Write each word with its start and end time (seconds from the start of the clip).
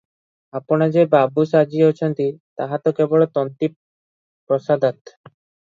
ଆପଣ 0.59 0.87
ଯେ 0.95 1.03
ବାବୁ 1.11 1.45
ସାଜିଅଛନ୍ତି, 1.51 2.27
ତାହା 2.63 2.81
ତ 2.87 2.97
କେବଳ 3.01 3.29
ତନ୍ତୀ 3.37 3.71
ପ୍ରସାଦାତ୍। 3.77 5.17